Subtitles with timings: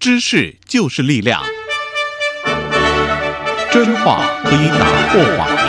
[0.00, 1.42] 知识就是力量，
[3.70, 5.46] 真话可以打破谎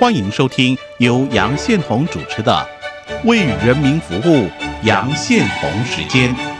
[0.00, 2.68] 欢迎收听由杨宪宏主持的
[3.28, 4.48] 《为人民服务》
[4.82, 6.55] 杨宪宏时间。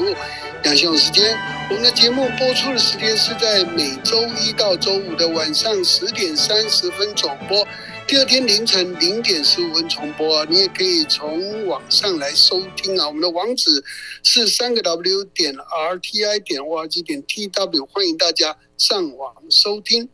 [0.00, 0.16] 为人民服务，
[0.64, 1.36] 杨宪宏时间。
[1.68, 7.66] 我们的节目播出的时间是在每周一到周五的晚上十点三十分总播，
[8.06, 10.44] 第二天凌晨零点十五分重播。
[10.46, 13.84] 你也可以从网上来收听啊，我们的网址
[14.22, 20.08] 是三个 W 点 R T I 点 O R G 点 T W，欢迎大家上网收听。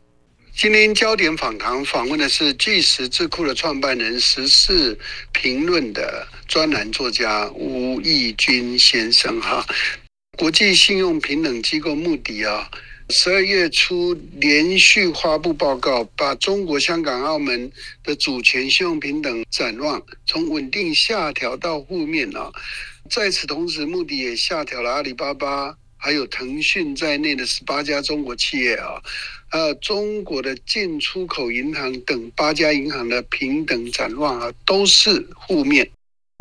[0.57, 4.97] 今天焦点访谈访问的是巨石智库的创办人、时事
[5.31, 9.63] 评论的专栏作家吴义军先生哈。
[10.35, 12.67] 国际信用平等机构穆迪啊，
[13.11, 17.71] 十二月初连续发布报告，把中国香港、澳门
[18.03, 22.51] 的主权信用平等展望从稳定下调到负面啊。
[23.11, 29.01] 在此同时，穆迪也下调了阿里巴巴还有腾讯在内的十八家中国企业啊，
[29.49, 35.89] 还有中国的进出口银行等八家银行的平等展望啊，都是负面。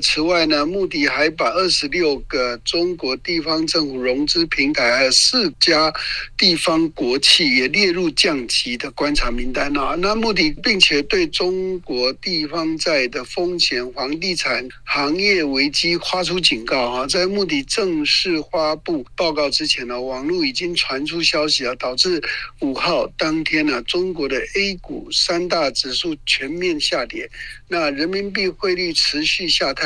[0.03, 5.91] 此外呢，穆迪还把二十六个中国地方政府融资平台，还有四家
[6.37, 9.95] 地方国企也列入降级的观察名单啊。
[9.99, 17.07] 那穆迪并且对中国地方债的风险、房地产行业危机发出警告啊。
[17.07, 22.23] 在穆迪正式发布报告之前呢，网络已经传出消息啊，导致
[22.61, 27.31] 五号当天呢，中国的 A 股三大指数全面下跌，
[27.69, 29.86] 那人民币汇率持续下探。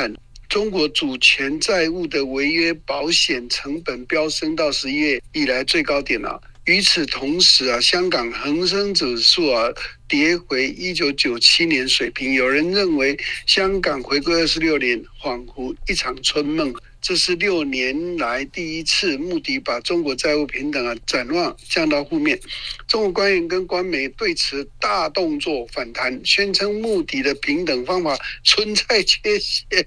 [0.50, 6.43] 中国主权债务的违约保险成本飙升到十一月以来最高点了。
[6.65, 9.69] 与此同时啊，香港恒生指数啊
[10.09, 12.34] 跌回一九九七年水平。
[12.34, 13.16] 有人认为，
[13.47, 16.75] 香港回归二十六年，恍惚一场春梦。
[17.00, 22.38] 这是六年来第一次，穆迪把中国债务平等啊展望降到负面。
[22.87, 29.87] 中国官员跟官媒对此大动作反弹，宣称穆迪的平等方法存在缺陷，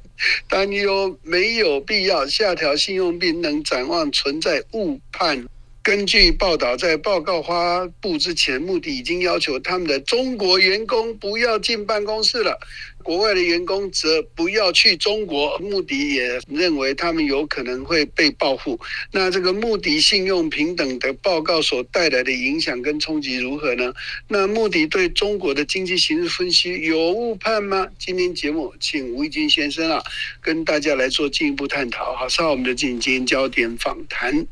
[0.49, 5.45] 担忧没有必要下调信用平等展望存在误判。
[5.83, 12.57] 根据报道，在报告发布之前，穆迪已经要求他们的中国员工不要进办公室了。
[13.03, 18.79] 国外的员工则不要去中国，穆迪也认为他们有可能会被报复。
[19.11, 23.93] 那这个穆迪信用平等的报告所带来的影响跟冲击如何呢？
[24.29, 27.85] 那穆迪对中国的经济形势分析有误判吗？
[27.99, 30.01] 今天节目请吴义军先生啊，
[30.39, 32.15] 跟大家来做进一步探讨。
[32.15, 34.47] 好，稍后我们就进行今天焦点访谈。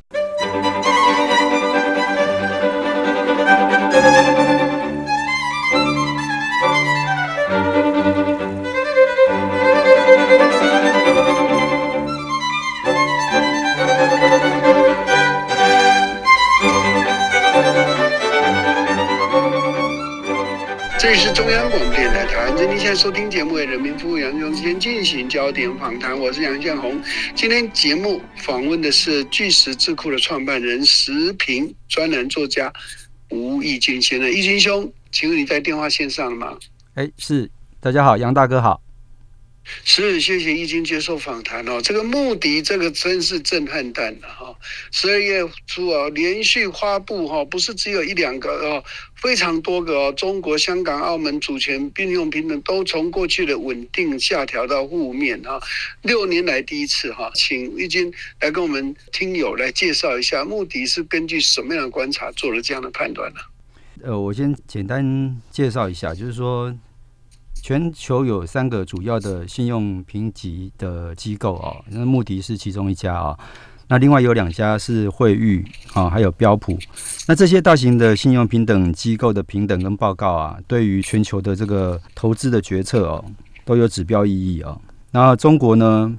[21.02, 22.21] 这里是中央广播电台
[22.68, 27.02] 您，现在收听节目为人民服务，杨雄先进行焦点访谈，我是杨建红。
[27.34, 32.72] 今天节目访问的是巨石智库的创办人、时评专栏作家
[33.32, 34.32] 吴义军先生。
[34.32, 36.56] 义军兄，请问你在电话线上吗？
[36.94, 37.50] 哎，是，
[37.80, 38.80] 大家好，杨大哥好。
[39.84, 41.80] 是，谢谢易经接受访谈哦。
[41.82, 44.56] 这个穆迪，这个真是震撼弹了哈！
[44.92, 48.84] 十二月初啊，连续发布哈，不是只有一两个哦，
[49.16, 50.14] 非常多个哦。
[50.14, 55.62] 中国香港、澳门主权并用平等都从过去的稳定下调到负面哈，
[56.02, 57.32] 六年来第一次哈。
[57.36, 63.40] 请易经来跟我们听友来介绍一下，穆迪是根据什么样的观察做了这样的判断呢？
[64.04, 66.76] 呃，我先简单介绍一下，就是说。
[67.62, 73.38] 全球有三个主要的信用评级的机构哦，那穆迪是其中一家啊，
[73.88, 75.64] 那另外有两家是惠誉
[75.94, 76.78] 啊，还有标普。
[77.28, 83.24] 那这些大型的信用平等机构的平等跟报告啊，对于全球的这个投资的决策哦，
[83.64, 84.76] 都有指标意义啊。
[85.12, 86.18] 那中国呢，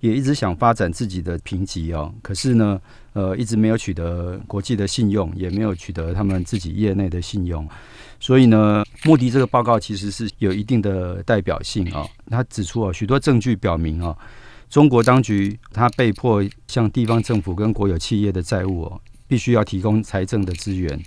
[0.00, 2.80] 也一直想发展自己的评级哦，可是呢，
[3.14, 7.68] 呃，一直没有取得国际的信用，也没有取得他们自己业内的信用。
[8.20, 12.06] 所以呢，穆迪这个报告其实是有一定的代表性啊。
[12.30, 14.16] 他指出啊，许多证据表明啊，
[14.68, 21.00] 中国当局他被迫向地方政府跟国有企业的债务哦，必须要提供财政的资源，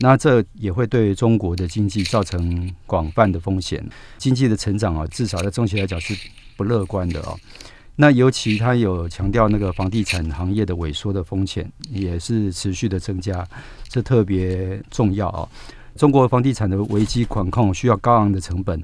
[0.00, 3.82] 那这也会对中国的经济造成广泛的风险。
[4.18, 6.14] 经济的成长啊，至少在中期来讲是
[6.56, 7.38] 不乐观的哦。
[7.96, 13.46] 那尤其他有强调那个房地产行业的萎缩的风险也是持续的增加，
[13.88, 15.48] 这特别重要啊。
[15.96, 18.82] 中国房地产的危机管控需要高昂的成本，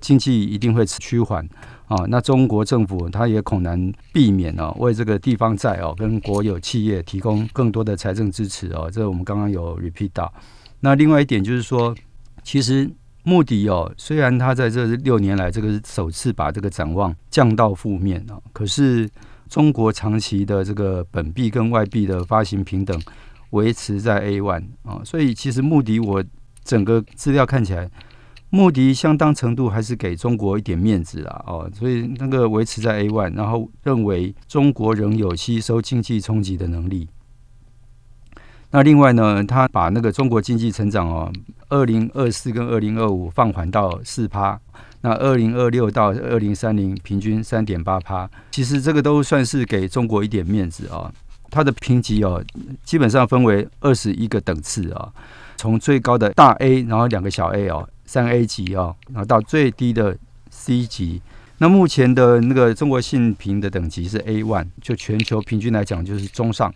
[0.00, 1.48] 经济一定会趋缓。
[1.88, 10.32] 啊，那中国政府它也恐难避免哦，为这个地方债哦跟国有企业提供更多的财政支持哦，这我们刚刚有 repeat 到。
[10.78, 11.92] 那另外一点就是说，
[12.44, 12.88] 其实
[13.22, 19.08] 穆迪哦，虽然他在这六年来这个首次把这个展望降到负面啊，可是
[19.48, 23.00] 中国长期的这个本币跟外币的发行平等
[23.50, 26.24] 维持在 A one 啊，所以其实穆迪我
[26.64, 27.90] 整个资料看起来。
[28.52, 37.06] 穆迪相当程度还是给中国一点面子啦，哦，所以那个维持在 A one，然后认为中国仍有吸收经济冲击的能力。
[38.70, 41.32] 那另外呢，他把那个中国经济成长哦，
[41.68, 44.58] 二零二四跟二零二五放缓到四趴，
[45.00, 51.12] 那二零二六到二零三零平均三点八趴，其实这个都算是给中国一点面子啊。
[51.50, 52.42] 它的评级哦，
[52.84, 55.12] 基本上分为二十一个等次啊，
[55.56, 57.88] 从最高的大 A，然后两个小 A 哦。
[58.06, 60.18] 三 A 级哦，然后到最低的
[60.50, 61.22] C 级。
[61.58, 66.74] 那目前的那个中国信评的等级是 A one，就全球平均来讲就是中上。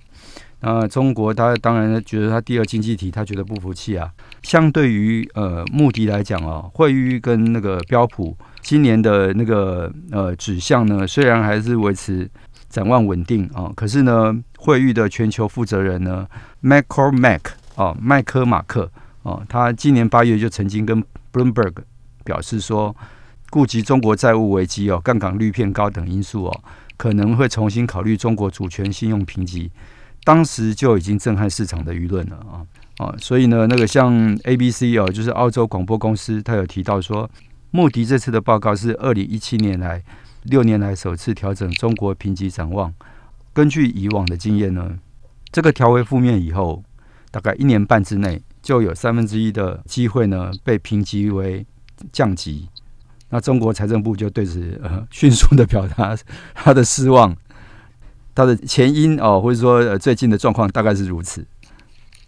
[0.61, 4.11] 那中国他当然觉得他第二经济体，他觉得不服气啊。
[4.43, 12.31] 相对于呃穆迪来讲哦，惠誉跟那个标普今年的那个呃指向呢，虽然还是维持
[12.71, 16.27] 展望稳定啊，可是呢，惠誉的全球负责人呢
[16.63, 17.43] ，Michael Mac
[17.77, 18.91] 哦，麦克马克
[19.23, 21.75] 哦，他今年八月就曾经跟 Bloomberg
[22.25, 22.97] 表示说，
[23.51, 26.61] 顾及中国债务危机哦、杠杆率偏高等因素哦，
[26.97, 29.71] 可能会重新考虑中国主权信用评级。
[30.25, 32.67] 当时就已经震撼市场的舆论了啊
[32.97, 33.15] 啊！
[33.19, 37.31] 所以呢，那个像 ABC 哦，就是澳洲广播公司，他有提到说，
[37.71, 40.03] 穆迪这次的报告是二零一七年来
[40.45, 42.93] 六年来首次调整中国评级展望。
[43.53, 44.99] 根据以往的经验呢，
[45.53, 46.83] 这个调为负面以后，
[47.31, 48.43] 大概一年半之内。
[48.65, 51.67] 就有三分之一的机会呢被评级为
[52.11, 52.67] 降级，
[53.29, 56.17] 那中国财政部就对此呃迅速的表达
[56.55, 57.37] 他的失望，
[58.35, 61.45] 他的前因哦或者说最近的状况大概是如此。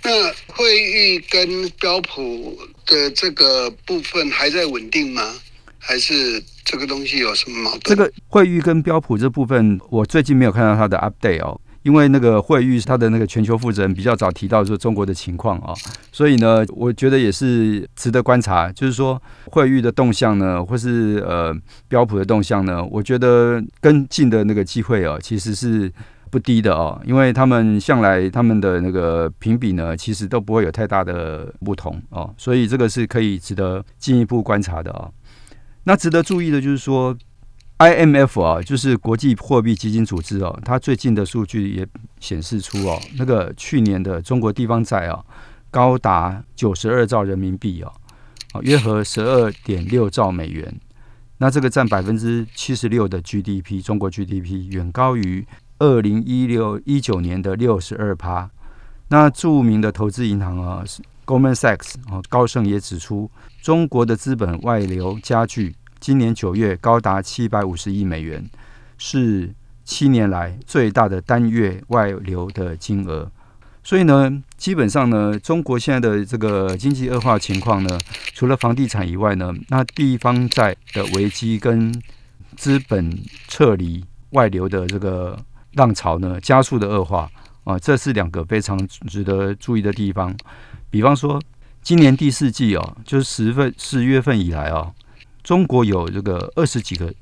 [0.02, 0.10] 那
[0.54, 2.56] 汇率跟标普
[2.86, 5.22] 的这个部分还在稳定吗？
[5.78, 7.82] 还是这个东西有什么矛盾？
[7.84, 11.60] 这个汇率跟标普这部分，我最近没有看到它的 update 哦。
[11.86, 15.72] 因为那个惠誉他的那个全球负责人比较早提到说中国的情况啊，
[16.10, 18.72] 所以呢，我觉得也是值得观察。
[18.72, 19.22] 就是说
[19.52, 21.54] 惠誉的动向呢，或是呃
[21.86, 25.88] 标普的动向呢，我觉得跟进的那个机会啊，其实是
[26.28, 27.00] 不低的哦。
[27.06, 35.08] 因为他们向来他们的那个评比呢，其实都不会有太大的不同哦，所以这个是可以值得进一步观察的啊。
[35.84, 37.16] 那值得注意的就是说。
[37.78, 41.87] IMF 啊，就是国际货币基金组织哦，它最近的数据也
[42.20, 45.23] 显示出哦，那个去年的中国地方债啊，
[45.70, 47.93] 高达九十二兆人民币哦，
[48.52, 50.75] 啊，约合十二点六兆美元。
[51.37, 55.46] 那这个占百分之七十六的 GDP，中国 GDP 远高于
[55.78, 58.50] 二零一六一九年的六十二趴。
[59.08, 60.82] 那著名的投资银行啊
[61.26, 63.30] ，Goldman Sachs 啊，高盛也指出，
[63.61, 65.76] 中国的资本外流加剧。
[66.06, 68.48] 今年九月高达七百五十亿美元，
[68.96, 69.52] 是
[69.84, 73.28] 七年来最大的单月外流的金额。
[73.82, 77.98] 所以呢，基本上呢，中国现在的这个经济恶化情况呢，
[78.34, 81.92] 除了房地产以外呢，那地方债的危机跟
[82.56, 83.12] 资本
[83.48, 85.36] 撤离外流的这个
[85.72, 87.28] 浪潮呢，加速的恶化
[87.64, 90.32] 啊，这是两个非常值得注意的地方。
[90.88, 91.42] 比方说，
[91.82, 94.94] 今年第四季哦，就是十份四月份以来哦。
[95.46, 97.14] 中国有这个二十几个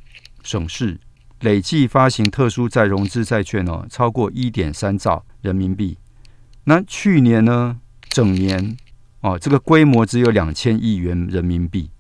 [0.43, 0.99] 省市
[1.41, 5.99] 累计发行特殊再融资债券哦，超过一点三兆人民币。
[6.65, 7.79] 那去年呢，
[8.09, 8.79] 整年
[9.21, 11.91] 哦，这个规模只有两千亿元人民币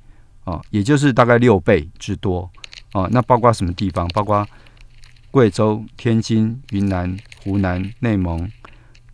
[0.44, 2.50] 啊，也就是大概六倍之多
[2.92, 3.06] 啊。
[3.10, 4.08] 那包括什么地方？
[4.08, 4.48] 包括
[5.30, 8.50] 贵州、天津、云南、湖南、内蒙、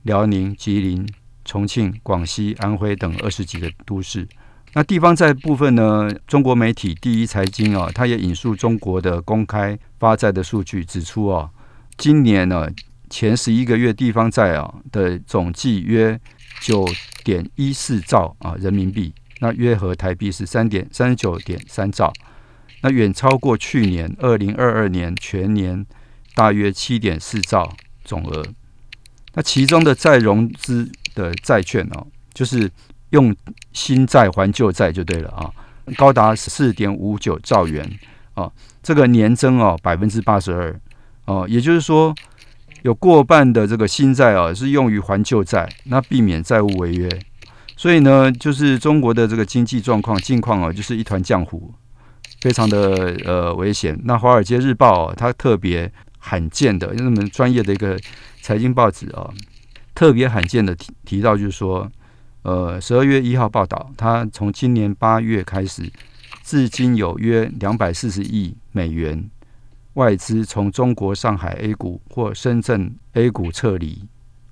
[0.04, 1.04] 辽宁、吉林、
[1.44, 4.28] 重庆、广西、安徽等二十几个都市。
[4.72, 6.08] 那地方债部分呢？
[6.28, 11.50] 中国媒体第一财经啊，它也引述中国的公开发债的数据，指出啊，
[11.96, 12.68] 今年呢
[13.08, 16.18] 前十一个月地方债啊的总计约
[16.60, 16.86] 九
[17.24, 22.12] 点一四兆啊人民币，那约合台币是三点三十九点三兆，
[22.82, 25.84] 那远超过去年二零二二年全年
[26.36, 27.74] 大约七点四兆
[28.04, 28.46] 总额。
[29.34, 32.70] 那其中的再融资的债券哦，就是
[33.10, 33.34] 用
[33.72, 35.50] 新债还旧债就对了啊，
[35.96, 37.88] 高达四点五九兆元
[38.34, 38.50] 啊，
[38.82, 40.80] 这个年增哦百分之八十二
[41.26, 42.14] 哦，也就是说
[42.82, 47.08] 有过半的这个新债啊是用于还旧债，那避免债务违约。
[47.76, 51.72] 所以呢，就是中国的这个经济状况境况啊，就是一团浆糊，
[52.42, 53.98] 非常的呃危险。
[54.04, 57.98] 那《华尔街日报》它特别罕见的，那么专业的一个
[58.42, 59.30] 财经报纸啊，
[59.94, 61.90] 特别罕见的提提到，就是说，
[62.42, 65.90] 呃，十二月一号报道，它从今年八月开始，
[66.42, 69.28] 至今有约两百四十亿美元
[69.94, 74.02] 外资从中国上海 A 股或深圳 A 股撤离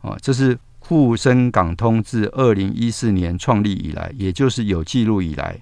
[0.01, 0.59] 啊，这是。
[0.81, 5.61] 沪深港通自二零一四年创立以来，也就是有记录以来，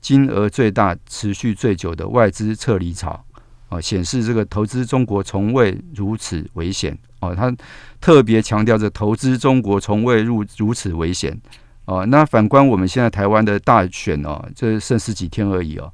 [0.00, 3.24] 金额最大、持续最久的外资撤离潮
[3.68, 7.34] 啊，显示这个投资中国从未如此危险哦。
[7.34, 7.54] 他
[8.00, 11.38] 特别强调，着投资中国从未入如此危险
[11.86, 12.04] 哦。
[12.06, 15.92] 那反观我们现在台湾的大选哦，这剩十几天而已哦，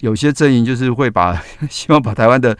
[0.00, 2.56] 有些阵营就是会把 希望把台湾的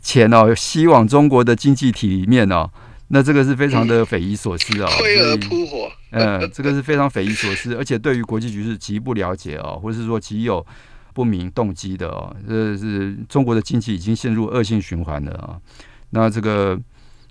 [0.00, 2.70] 钱哦，吸往中国的经济体里面哦。
[3.08, 4.88] 那这个是非常的匪夷所思啊！
[4.98, 10.64] 飞蛾扑火，呃，这个是非常匪夷所思，而且对于国际局势极不了解哦，或者是说极有
[11.12, 15.60] 不明动机的哦，这是中国的经济已经陷入恶性循环了啊！
[16.10, 16.80] 那这个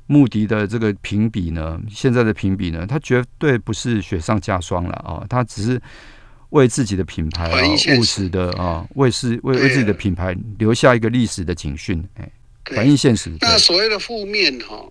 [0.07, 5.81] 穆迪的这个评比呢，现在的评比呢，它绝对不是雪上加霜了啊，它只是
[6.49, 7.61] 为自己的品牌啊
[7.97, 12.31] 务实的啊，为是为为自己的品牌留下一个历史的警讯，哎，
[12.65, 13.31] 反映现实。
[13.39, 14.85] 那所谓的负面哈。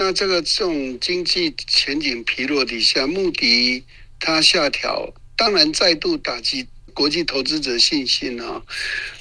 [0.00, 3.84] 那这个这种经济前景疲弱底下，穆迪
[4.20, 6.64] 它下调，当然再度打击
[6.98, 8.60] 国际投资者信心啊。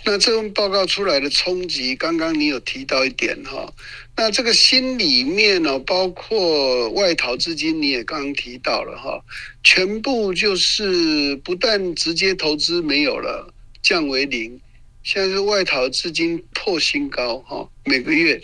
[0.03, 3.72] 那这份报告出来的冲击，刚刚你有提到一点哈。
[4.15, 9.24] 那这个心里面呢，包括外逃资金，你也刚刚提到了哈，
[9.63, 13.53] 全部就是不但直接投资没有了，
[13.84, 14.60] 降为零。
[15.03, 18.41] 现在是外逃资金破新高哈，每个月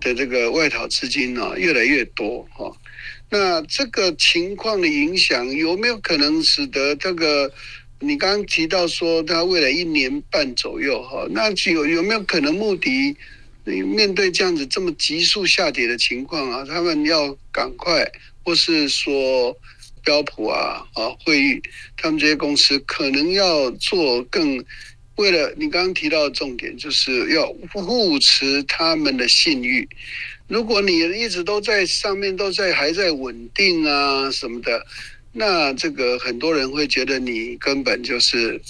[0.00, 2.72] 的这个外逃资金呢越来越多哈。
[3.28, 7.52] 那这个情况的影响有没有可能使得这个
[8.00, 13.16] 你刚刚提到说它未来一年半左右哈，那有有没有可能目的
[13.64, 18.10] 你面对这样子这么急速下跌的情况啊，他们要赶快
[18.44, 19.56] 或是说
[20.04, 21.60] 标普啊啊会议，
[21.96, 24.64] 他们这些公司可能要做更。
[25.16, 29.88] 为了你刚刚提到的重点，就是要护持他们的信誉。
[30.46, 34.84] 如果你一直都在上面，都在还在稳定啊什么的，
[35.36, 38.60] 那这个很多人会觉得你根本就是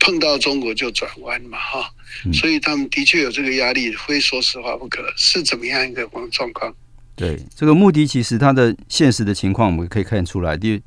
[0.00, 1.90] 碰到中国就转弯嘛，哈。
[2.32, 5.02] 所以他们的确有这个压力，非说实话不可。
[5.16, 6.74] 是怎么样一个状况？
[7.14, 10.56] 对这个目的，其实他的现实的情况，我们可以看出来。
[10.56, 10.80] 第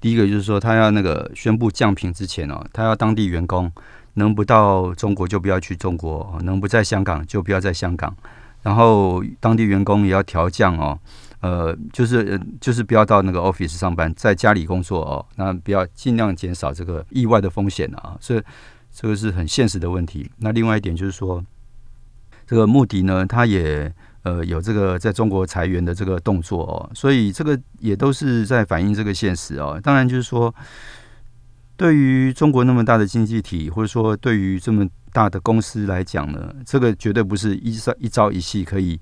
[0.00, 3.72] 第一个就是说，他要那个宣布降频之前哦，他要当地员工。
[4.16, 8.16] 能不到中国就不要去中国，能不在香港就不要在香港，
[8.62, 10.96] 然后当地员工也要调降哦，
[11.44, 18.42] 呃，就是就是不要到那个 office 上班，在家里工作哦，那不要尽量减少这个意外的风险啊，所以
[18.90, 20.30] 这个是很现实的问题。
[20.38, 21.44] 那另外一点就是说，
[22.46, 29.78] 这个目的呢，他也呃有这个在中国裁员的这个动作哦，所以这个也都是在反映这个现实哦。
[29.82, 30.54] 当然就是说。
[31.76, 38.96] 对于中国那么大的经济体，或者说对于这么大的公司来讲呢，这个绝对不是一朝一朝一夕可以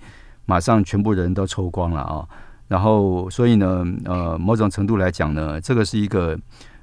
[0.47, 2.29] 马上全部人都抽光了啊。
[2.69, 6.39] 然后，所以呢，呃，某种程度来讲呢，这个是一个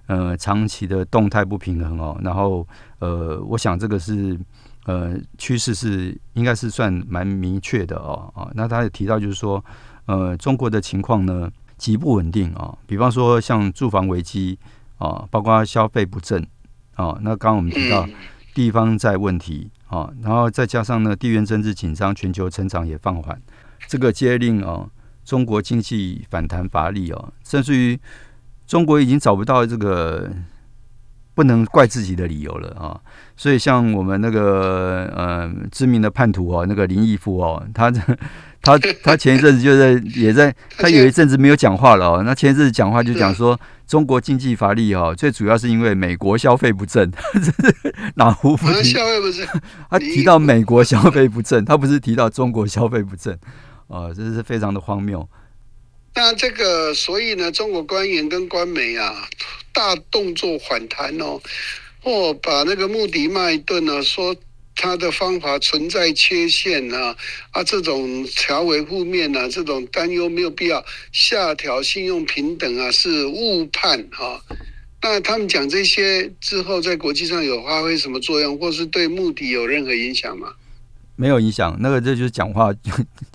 [0.07, 2.17] 呃长期的动态不平衡哦。
[2.21, 2.67] 然后，
[2.99, 4.39] 呃，我想这个是
[4.85, 8.49] 呃趋势是应该是算蛮明确的哦啊。
[8.53, 9.63] 那他也提到就是说，
[10.05, 12.77] 呃，中国的情况呢极不稳定啊。
[12.85, 14.57] 比方说像住房危机。
[14.99, 16.45] 啊，包括消费不振，
[16.95, 18.05] 啊，那刚刚我们提到
[18.53, 23.41] 地方债问题，啊，然后再加上呢地缘政治紧张，全球成长也放缓，
[23.87, 24.89] 这个接令哦
[25.25, 27.99] 中国经济反弹乏力哦，甚至于
[28.65, 30.31] 中国已经找不到这个
[31.39, 32.99] 不能怪自己的理由了啊，
[33.37, 37.89] 所以像我们那个呃知名的叛徒哦，那个林毅夫哦，他
[38.61, 43.57] 他他前一阵子就在也在， 他有一阵子没有讲话了哦，那前一阵子讲话就讲说。
[43.89, 47.11] 中国经济乏力哦，最主要是因为美国消费不振，
[48.17, 49.47] 哪壶不提消费不振？
[49.89, 53.35] 他提到美国消费不振，他不是提到中国消费不振，
[53.87, 55.27] 哦，这是非常的荒谬。
[56.19, 59.25] 那这个，所以呢，中国官员跟官媒啊，
[59.71, 61.39] 大动作反弹哦，
[62.03, 64.35] 或把那个穆迪骂一顿呢，说
[64.75, 67.15] 他的方法存在缺陷啊
[67.51, 70.83] 啊，这种调为负面啊，这种担忧没有必要
[71.13, 74.43] 下调信用平等啊，是误判哈。
[75.01, 80.49] 那他们讲这些之后，在国际上有发挥什么作用，或是对目的有任何影响吗？
[81.15, 82.73] 没有影响，那个这就是讲话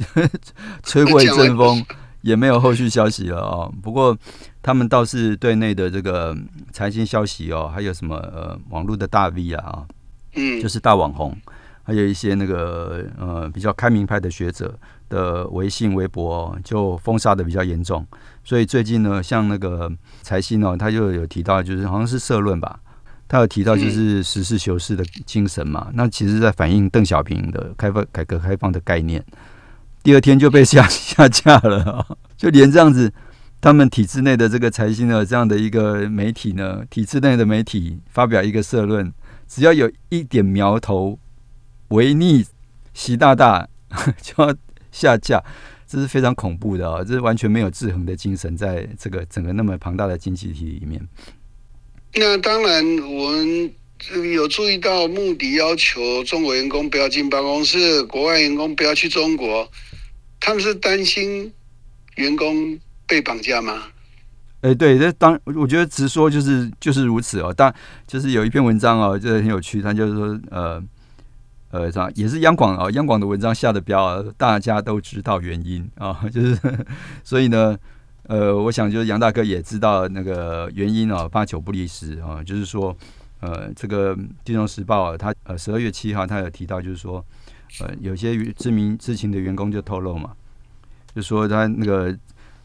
[0.85, 1.83] 吹过一阵风，
[2.25, 3.73] 也没有后续消息了哦。
[3.83, 4.16] 不过
[4.62, 6.35] 他们倒是对内的这个
[6.73, 9.87] 财经消息哦，还有什么呃网络的大 V 啊，
[10.35, 11.37] 嗯，就是大网红，
[11.83, 14.75] 还有一些那个呃比较开明派的学者
[15.11, 18.07] 的微信、微博就封杀的比较严重。
[18.43, 22.81] 所以最近呢，像那个财新哦，他就有提到，就是好像是社论吧。
[23.28, 25.90] 他有提到就是实事求是的精神嘛？
[25.95, 29.23] 那其实在反映邓小平的开放、改革开放的概念。
[30.04, 32.06] 第二天就被下 下架了，
[32.37, 33.11] 就连这样子，
[33.61, 39.11] 他们体制内的这个财新的这样的一个媒体呢，体制内的媒体发表一个社论，
[39.49, 41.18] 只要有一点苗头
[41.88, 42.44] 违逆
[42.92, 43.66] 习大大，
[44.20, 44.54] 就要
[44.92, 45.42] 下架，
[45.87, 47.02] 这是非常恐怖的啊！
[47.02, 51.00] 这是完全没有制衡的精神，在这个整个那么庞大的经济体里面。
[52.14, 53.73] 那当然，我们
[54.34, 59.68] 有注意到，穆迪要求中国员工不要进办公室，国外员工不要去中国。
[60.40, 61.52] 他们是担心
[62.16, 63.84] 员工被绑架吗？
[64.61, 67.52] 哎，对，这当我觉得直说就是就是如此哦。
[67.56, 67.75] 但
[68.06, 70.82] 就是有一篇文章哦，这很有趣，他就是说，呃
[71.70, 76.58] 呃，这样也是央广啊，央广的文章下的标，大家都知道原因啊， 就是
[77.23, 77.76] 所以呢。
[78.26, 82.96] 呃，我想就是杨大哥也知道那个原因哦，八九不离十啊，就是说，
[83.44, 87.22] 呃，这个《金融时报》啊，他呃十二月七号他有提到，就是说，
[87.80, 90.32] 呃，有些知名知情的员工就透露嘛，
[91.14, 92.16] 就说他那个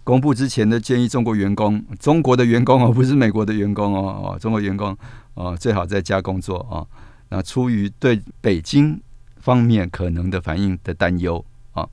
[0.06, 4.98] 公布之前的建议，中国员工，中国的员工哦，不是美国的员工哦，哦，中国员工
[5.34, 6.88] 哦，最好在家工作啊，
[7.28, 8.98] 那出于对北京
[9.36, 11.44] 方面可能的反应的担忧
[11.74, 11.86] 啊。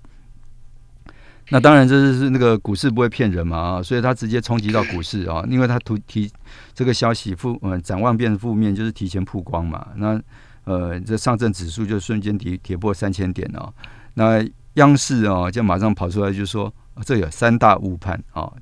[1.51, 6.29] 那当然，这是是那个股市不会骗人嘛啊，所以他直接冲击到股市啊，因为他突提
[6.75, 9.87] 这个消息负呃展望变负面，就是提前曝光嘛。
[9.95, 10.21] 那
[10.65, 13.73] 呃，这上证指数就瞬间跌跌破三千点哦。
[14.15, 14.45] 那
[14.75, 16.73] 央视啊就马上跑出来就说，
[17.05, 18.53] 这有三大误判啊，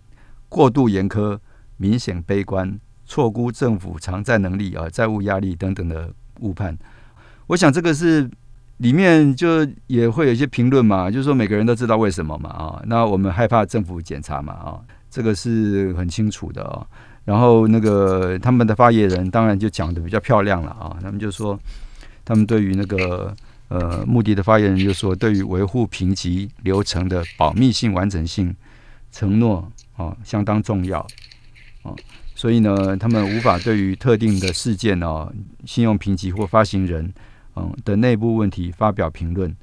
[0.50, 1.38] 过度严苛、
[1.78, 6.76] 明显悲观、错估政府偿债能力啊、债务压力等等的误判。
[7.46, 8.30] 我想这个是。
[8.78, 16.84] 里面就也会有一些评论嘛，就是说每个人都知道为什么嘛啊，那我们害怕政府检查嘛啊，这个是很清楚的啊。
[17.24, 21.58] 然后那个他们的发言人当然就讲的比较漂亮了啊，他们就说
[22.24, 23.34] 他们对于那个
[23.68, 28.54] 呃目的的发言人就说，对于维护评级流程的保密性、完整性
[29.12, 30.98] 承诺啊相当重要
[31.84, 31.94] 啊，
[32.34, 35.32] 所以呢，他们无法对于特定的事件哦，
[35.64, 37.14] 信用评级或发行人。
[37.56, 39.54] 嗯的内部问题发表评论，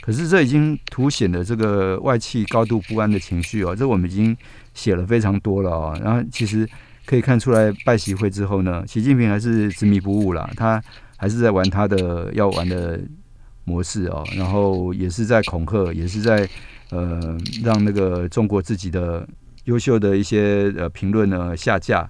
[0.00, 3.74] 可是这已经凸显了这个外企高度不安的情绪哦。
[3.74, 4.36] 这我们已经
[4.72, 5.98] 写了非常多了哦。
[6.02, 6.68] 然后其实
[7.04, 10.82] 可以看出来，拜习会之后呢，习近平还是执迷不悟了，他
[11.16, 13.00] 还是在玩他的要玩的
[13.64, 14.24] 模式哦。
[14.36, 16.48] 然后也是在恐吓，也是在
[16.90, 19.28] 呃让那个中国自己的
[19.64, 22.08] 优秀的一些呃评论呢下架。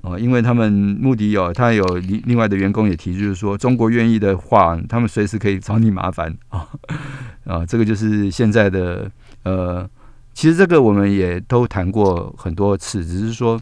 [0.00, 6.68] 哦，因为他们目的有，他有另另外的员工也提，就是说中国愿意的话，他们随时可以找你麻烦啊
[7.44, 9.10] 啊，这个就是现在的
[9.42, 9.88] 呃，
[10.32, 13.60] 其实这个我们也都谈过很多次，只是说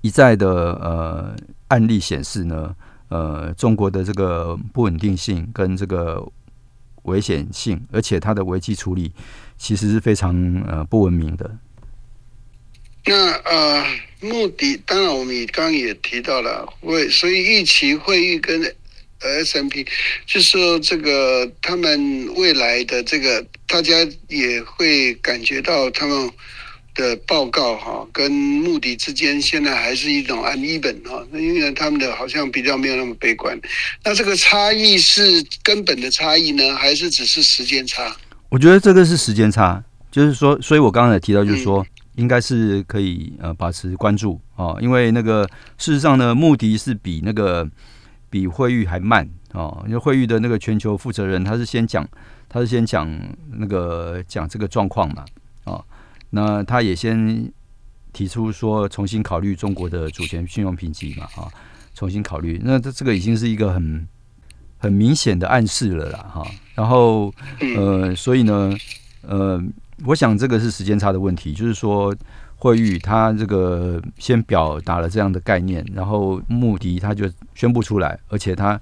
[0.00, 1.36] 一再的呃
[1.68, 2.74] 案例显示呢，
[3.08, 6.26] 呃，中国的这个不稳定性跟这个
[7.04, 9.12] 危险性，而且它的危机处理
[9.56, 10.34] 其实是非常
[10.66, 11.48] 呃不文明的。
[13.04, 13.84] 那呃，
[14.20, 18.62] 目的当然我们刚刚也提到了，会所以预期会议跟
[19.18, 19.84] S M P，
[20.24, 23.94] 就是说这个他们未来的这个，大家
[24.28, 26.30] 也会感觉到他们
[26.94, 33.60] 的报告哈，跟目的之间现在还是一种按一本哈，那因为他们的好像比较没有那么悲观。
[34.04, 38.16] 那这个差异是根本的差异呢，还是只是时间差？
[38.48, 41.84] 我觉得这个是时间差，就是说，所以我刚才也提到，就是说。
[42.16, 45.48] 应该是可以呃保持关注哦，因为那个
[45.78, 47.66] 事实上呢，目的是比那个
[48.28, 52.06] 比惠誉还慢哦，因为惠誉的那个全球负责人他是先讲，
[52.48, 53.10] 他是先讲
[53.50, 55.24] 那个讲这个状况嘛
[55.64, 55.82] 哦，
[56.30, 57.50] 那他也先
[58.12, 61.48] 提出说重新考虑中国的主权信用评级嘛啊，
[61.94, 64.06] 重新考虑，那这这个已经是一个很
[64.76, 67.32] 很明显的暗示了啦哈，然后
[67.76, 68.76] 呃，所以呢
[69.22, 69.62] 呃。
[70.06, 72.14] 我想这个是时间差的问题，就是说
[72.56, 78.80] 惠誉他这个先表达了这样的概念，然后穆迪他就宣布出来，而且他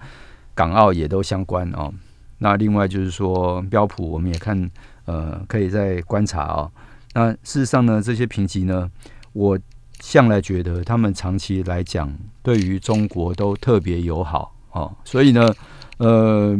[0.55, 1.93] 港澳也都相关哦。
[2.39, 4.71] 那另外就是说标普，我们也看
[5.05, 6.71] 呃，可以再观察哦。
[7.13, 8.91] 那事实上呢，这些评级呢，
[9.33, 9.59] 我
[10.01, 12.11] 向来觉得他们长期来讲
[12.43, 15.53] 对于中国都特别友好哦，所以呢，
[15.99, 16.57] 呃，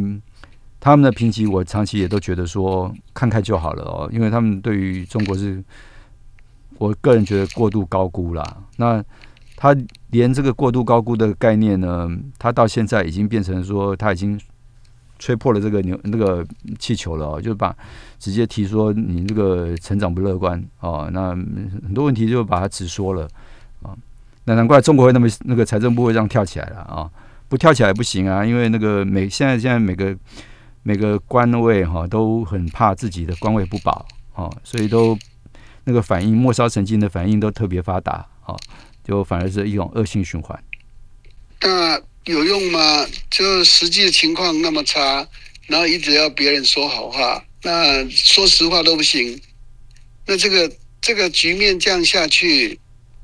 [0.81, 5.63] 他们的评级我长期也都觉得说看看就好了哦，因为他们对于中国是，
[6.77, 8.63] 我个人觉得过度高估了。
[8.75, 9.01] 那
[9.55, 9.73] 他
[10.09, 14.37] 连这个过度高估的概念呢，他到现在已经变成说他已经。
[15.23, 16.43] 吹破了这个牛那个
[16.79, 17.77] 气球了哦，就把
[18.17, 23.27] 直接提说你这个成长不乐观哦，那很多问题就把它直说了
[23.83, 23.93] 啊，
[24.45, 27.07] 那难怪中国会那么那个财政部会这样跳起来了啊，
[27.47, 30.17] 不跳起来不行啊，因为那个每现在现在每个
[30.83, 35.17] 每个官位哈都很怕自己的官位不保哦，所以都
[35.83, 38.55] 那个反应末梢神经的反应都特别发达啊，
[39.03, 40.63] 就反而是一种恶性循环。
[41.61, 42.01] 那。
[42.25, 43.03] 有用吗？
[43.31, 45.27] 就实际情况那么差，
[45.65, 49.41] 然后一直要别人说好话，那说实话都不行。
[50.27, 52.79] 那这个这个局面这样下去，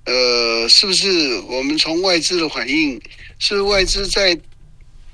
[0.05, 2.99] 呃，是不是我们从外资的反应，
[3.37, 4.35] 是外资在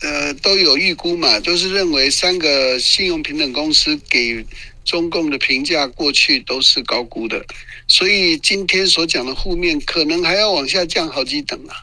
[0.03, 1.39] 呃都有预估嘛？
[1.39, 4.45] 都是认为三个信用平等公司给
[4.83, 7.43] 中共的评价过去都是高估的，
[7.87, 11.73] 所以今天所讲的负面可能还要往下降好几等啊。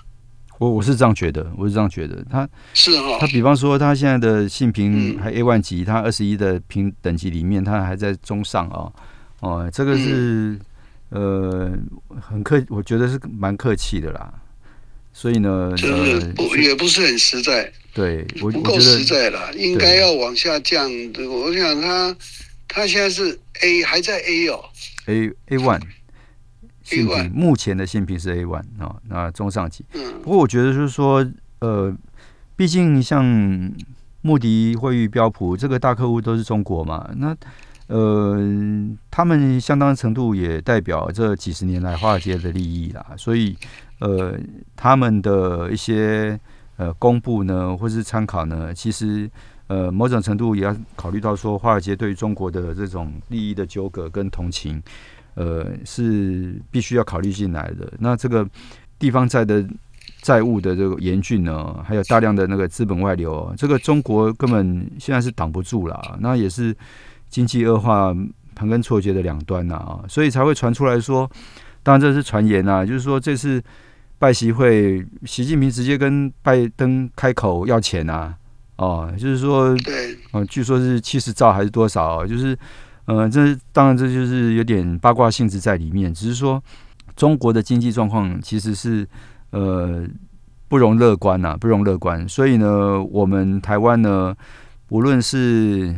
[0.59, 8.93] 我我是这样觉得，我是这样觉得，他是哈，他比方说他现在的信评还 A one 级，他二十一的评等级里面，他还在中上啊，
[9.41, 10.59] 哦，这个是
[11.09, 11.73] 呃
[12.21, 14.31] 很客，我觉得是蛮客气的啦，
[15.15, 20.91] 所以呢，就是不也不是很实在，对，我不够实在了，应该要往下降。
[21.29, 22.17] 我想他
[22.69, 24.65] 他现在是 A 还在 A 哦
[25.07, 25.83] ，A A one。
[26.83, 29.85] 性评目前的性品是 A one 啊，那中上级。
[30.25, 31.25] 不过我觉得就是说，
[31.61, 31.97] 呃，
[32.57, 33.25] 毕竟像
[34.23, 37.37] 穆迪、惠誉、标普这个大客户都是中国嘛，那
[37.87, 38.37] 呃，
[39.09, 43.07] 他们相当程度也代表这几十年来华尔街的利益啦。
[43.17, 43.57] 所以，
[44.01, 44.37] 呃，
[44.75, 46.37] 他们的一些
[46.81, 49.31] 呃公布呢，或是参考呢，其实
[49.69, 54.83] 呃某种程度也要考虑到说，华尔街对于中国的这种利益的纠葛跟同情。
[55.35, 57.91] 呃，是必须要考虑进来的。
[57.99, 58.47] 那这个
[58.99, 59.65] 地方债的
[60.23, 66.19] 债务的这个严峻呢，还有大量的那个资本外流，这个中国根本现在是挡不住了。
[66.21, 66.77] 那也是
[67.29, 68.15] 经济恶化、
[68.57, 71.31] 盘根错节的两端呐啊，所以才会传出来说，
[71.83, 73.63] 当然这是传言啊，就是说这次
[74.21, 78.37] 拜习会，习近平直接跟拜登开口要钱啊，
[78.77, 82.57] 哦，就是说，对，啊，据说是七十兆还是多少，就是。
[83.07, 86.63] 呃，这当然这就是有点八卦性质在里面，只是说
[87.17, 89.09] 中国的经济状况其实是
[89.51, 90.07] 呃
[90.69, 92.29] 不容乐观呐，不容乐观。
[92.29, 94.33] 所以呢，我们台湾呢，
[94.91, 95.93] 无论是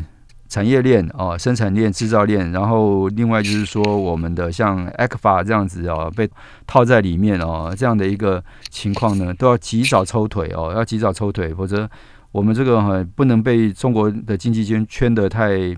[0.52, 6.28] 产业链啊、生产链、制造链，然后另外就是说我们的像 a c f a 这样子啊，被
[6.66, 11.88] 套在里面哦，这样的一个情况呢，都要及早抽腿哦，要及早抽腿，否则
[12.32, 15.74] 我们这个不能被中国的经济圈圈得太。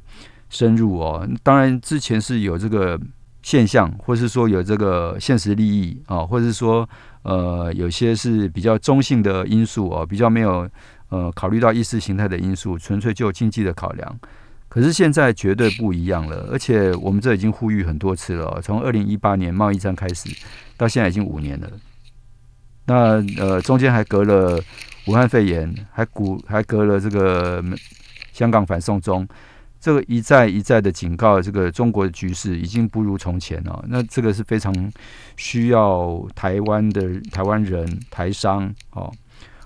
[0.51, 3.01] 深入哦，当然之前是有这个
[3.43, 6.89] 现象，或是说有这个现实利益啊，或者是说
[7.23, 10.69] 呃有些是比较中性的因素哦，比较没有
[11.09, 14.17] 呃考虑到意识形态的因素，纯粹就经济的考量。
[14.75, 20.29] 可是现在绝对不一样了，而且我们这已经呼吁很多次了，从二零一八年贸易战开始
[20.77, 21.71] 到现在已经五年了。
[22.87, 24.61] 那呃中间还隔了
[25.07, 27.63] 武汉肺炎，还古还隔了这个
[28.33, 29.25] 香港反送中。
[29.79, 33.85] 这个一再一再的警告，这个中国的局势已经不如从前了。
[33.87, 34.75] 那这个是非常
[35.37, 39.13] 需要台湾的台湾人、台商哦，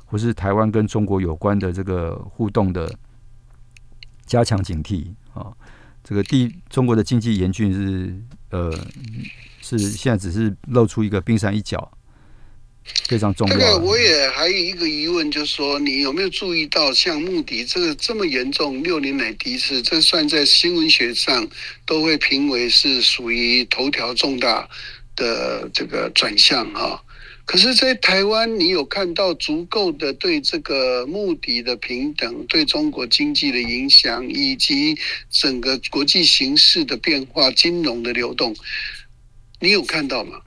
[0.05, 2.92] 或是台湾跟中国有关的这个互动的
[4.28, 5.50] 加强警惕啊。
[6.04, 8.14] 这个第中国的经济严峻是
[8.50, 8.72] 呃
[9.60, 11.90] 是现在只是露出一个冰山一角。
[13.06, 13.54] 非常重要。
[13.54, 21.46] 这个我也还有一个疑问，就是说，你有没有注意到，像穆迪这个这么严重，六年来第一次，这算在新闻学上
[21.84, 24.66] 都会评为是属于头条重大
[25.14, 27.04] 的这个转向哈。
[27.48, 34.94] 可是，在台湾，你有看到足够的对这个目的的平等、对中国经济的影响，以及
[35.30, 38.54] 整个国际形势的变化、金融的流动，
[39.61, 40.38] 你有看到吗？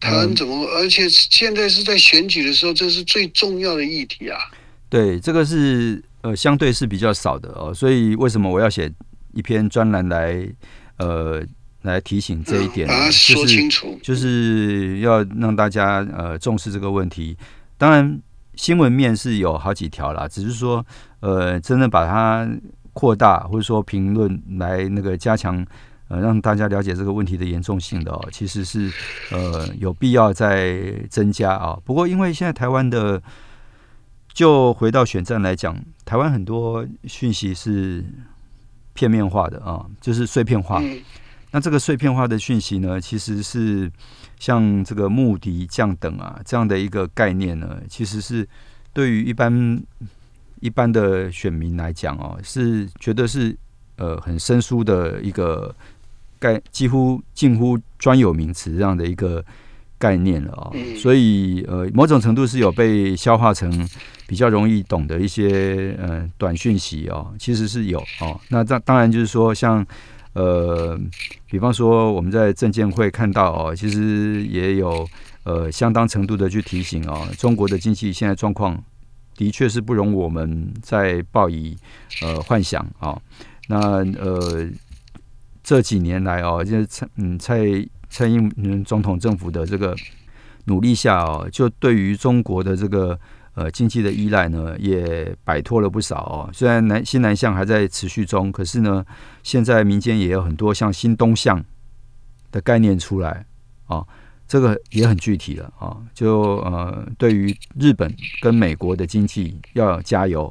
[0.00, 0.66] 台湾怎么？
[0.66, 4.36] 而且现在是在选举的时候，这是最重要的议题啊！
[4.90, 7.72] 对，这个是呃，相对是比较少的哦。
[7.72, 8.92] 所以为什么我要写
[9.32, 10.44] 一篇专栏来
[10.96, 11.40] 呃
[11.82, 12.88] 来提醒这一点？
[13.10, 17.36] 说清楚，就是要让大家呃重视这个问题。
[17.76, 18.20] 当然，
[18.54, 20.84] 新闻面是有好几条啦，只是说
[21.20, 22.48] 呃，真的把它
[22.92, 25.64] 扩大或者说评论来那个加强
[26.08, 28.92] 呃，让大家了解这个问题的严重性的哦，其实是
[29.30, 31.78] 呃有必要再增加啊。
[31.84, 33.20] 不过因为现在台湾的，
[34.32, 38.04] 就回到选战来讲，台湾很多讯息是
[38.92, 40.82] 片面化的啊，就是碎片化。
[41.54, 43.92] 那这个碎片化的讯息呢，其实是
[44.38, 48.48] 像这个穆迪降等啊这样的一个概念呢，其实是
[48.94, 49.82] 对于一般
[50.60, 53.54] 一般的选民来讲哦，是觉得是
[53.96, 55.74] 呃很生疏的一个
[56.38, 59.44] 概，几乎近乎专有名词这样的一个
[59.98, 60.72] 概念了啊。
[60.96, 63.86] 所以呃，某种程度是有被消化成
[64.26, 68.40] 比较容易懂的一些呃短讯息哦，其实是有哦。
[68.48, 69.86] 那当当然就是说像。
[70.34, 70.98] 呃，
[71.50, 75.06] 比方说我们在证监会看到哦，其实也有
[75.44, 78.82] 呃相当程度的去提醒哦，中国的经济现在状况
[79.36, 81.76] 的确是不容我们再抱以
[82.22, 83.20] 呃幻想啊。
[83.68, 83.78] 那
[84.20, 84.68] 呃
[85.62, 87.58] 这几年来哦，就是蔡嗯蔡
[88.08, 89.94] 蔡英文总统政府的这个
[90.64, 93.18] 努力下哦，就对于中国的这个。
[93.54, 96.48] 呃，经济的依赖呢，也摆脱了不少哦。
[96.54, 99.04] 虽然南新南向还在持续中，可是呢，
[99.42, 101.62] 现在民间也有很多像新东向
[102.50, 103.44] 的概念出来
[103.88, 104.02] 啊，
[104.48, 105.98] 这个也很具体了啊。
[106.14, 108.10] 就呃，对于日本
[108.40, 110.50] 跟美国的经济要加油，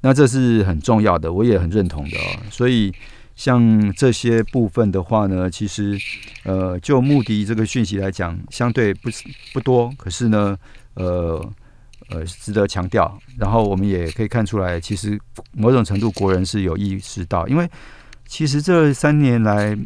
[0.00, 2.38] 那这是很重要的，我也很认同的哦。
[2.52, 2.94] 所以
[3.34, 5.98] 像这些部分的话呢，其实
[6.44, 10.56] 呃，就目的这个讯息来讲，相对不是不多，可是呢，
[10.94, 11.52] 呃。
[12.10, 13.18] 呃，值得强调。
[13.38, 15.18] 然后我们也可以看出来，其实
[15.52, 17.68] 某种程度国人是有意识到，因为
[18.26, 19.76] 其实这三年来，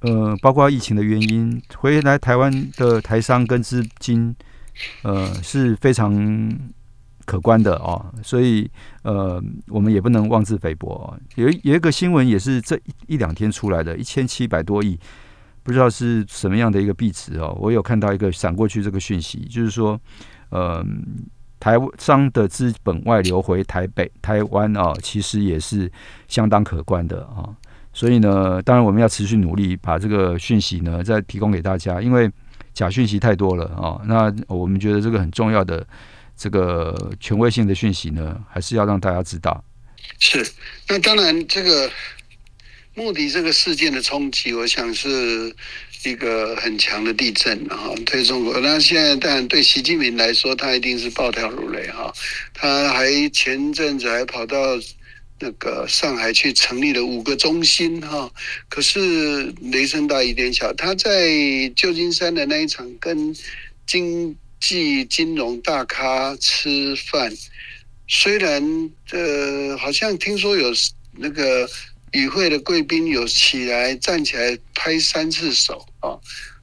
[0.00, 4.34] 呃，包括疫情的原因，回来台湾的台商跟资金，
[5.02, 6.58] 呃，是非常
[7.24, 8.04] 可观的哦。
[8.22, 8.68] 所以，
[9.02, 11.16] 呃，我们也不能妄自菲薄。
[11.36, 14.98] 有有一个新闻也是这一一两天出来的，一千七百多亿，
[15.62, 17.56] 不知道是什么样的一个币值哦。
[17.60, 20.00] 我有看到一个闪过去这个讯息，就是说，
[20.50, 21.24] 嗯。
[21.64, 25.90] 台商的资本外流回台北、台湾啊，其实也是
[26.28, 27.48] 相当可观的啊。
[27.90, 32.30] 所以呢，当然我们要持续努力，把这个讯息呢再提供给大家，因为
[32.74, 33.98] 假讯息太多了啊。
[34.04, 35.86] 那我们觉得这个很重要的
[36.36, 39.64] 这个权威性的讯息呢，还是要让大家知道。
[40.18, 40.46] 是，
[40.86, 41.90] 那当然这个
[42.92, 45.56] 目的这个事件的冲击，我想是。
[46.04, 48.60] 一个很强的地震啊，对中国。
[48.60, 52.12] 那现在当然对习近平来说，他一定是暴跳如雷哈。
[52.52, 54.78] 他还前阵子还跑到
[55.40, 58.30] 那个上海去成立了五个中心哈。
[58.68, 61.30] 可是雷声大雨点小，他在
[61.74, 63.34] 旧金山的那一场跟
[63.86, 67.32] 经济金融大咖吃饭，
[68.08, 70.70] 虽然呃好像听说有
[71.12, 71.68] 那个。
[72.14, 76.14] 与会的贵宾有起来站起来拍三次手啊，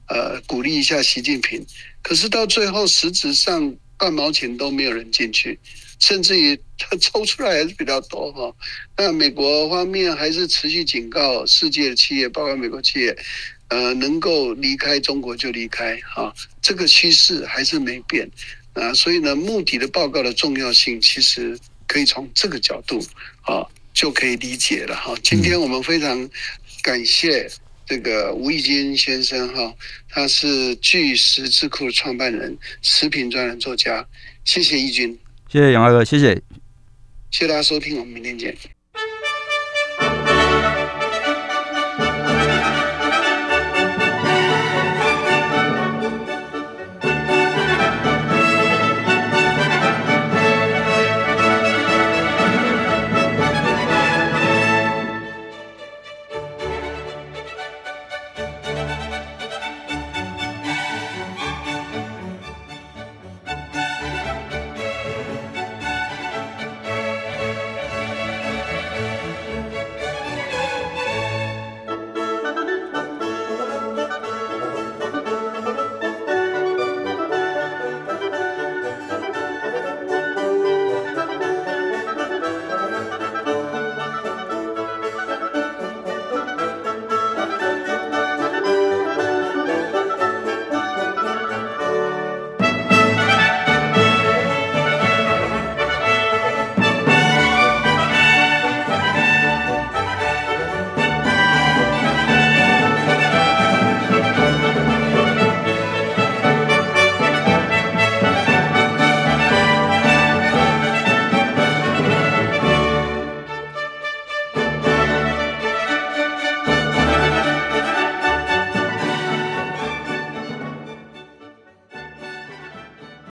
[0.07, 1.61] 呃，鼓励一下习近平。
[2.01, 5.59] 可是到最后，实质上半毛钱都没有人进去，
[5.99, 8.55] 甚至于他抽出来还是比较多哈。
[8.95, 13.17] 那美国方面还是持续警告世界的企业，包括美国企业，
[13.67, 16.33] 呃，能够离开中国就离开哈。
[16.61, 18.31] 这个趋势还是没变
[18.71, 18.93] 啊。
[18.93, 23.05] 所以呢，目的的报告的重要性，其实可以从这个角度
[23.41, 23.67] 啊。
[23.93, 25.13] 就可以理解了哈。
[25.23, 26.29] 今天我们非常
[26.81, 27.49] 感谢
[27.85, 29.73] 这个吴义军先生哈，
[30.09, 34.05] 他是巨石智库的创办人、食品专栏作家。
[34.43, 35.17] 谢谢义军，
[35.49, 36.33] 谢谢杨大哥，谢谢，
[37.29, 38.55] 谢谢大家收听，我们明天见。